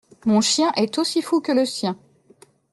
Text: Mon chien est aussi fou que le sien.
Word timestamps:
Mon 0.25 0.41
chien 0.41 0.71
est 0.77 0.97
aussi 0.97 1.21
fou 1.21 1.41
que 1.41 1.51
le 1.51 1.63
sien. 1.63 1.95